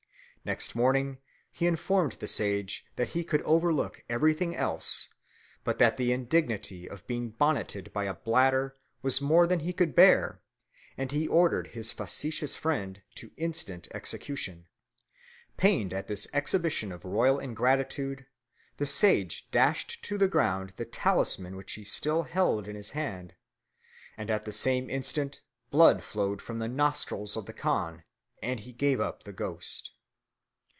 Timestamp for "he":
1.51-1.67, 3.09-3.23, 9.59-9.71, 11.11-11.27, 21.73-21.83, 28.61-28.73